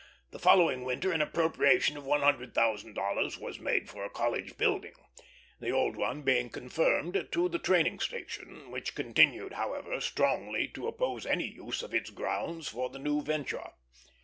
[0.31, 4.57] The following winter an appropriation of one hundred thousand dollars was made for a College
[4.57, 4.93] building;
[5.59, 11.27] the old one being confirmed to the training station, which continued, however, strongly to oppose
[11.27, 13.73] any use of its grounds for the new venture.